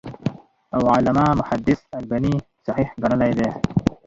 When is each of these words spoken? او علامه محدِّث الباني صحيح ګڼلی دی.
او 0.75 0.81
علامه 0.95 1.25
محدِّث 1.39 1.79
الباني 1.97 2.33
صحيح 2.67 2.89
ګڼلی 3.03 3.31
دی. 3.37 3.49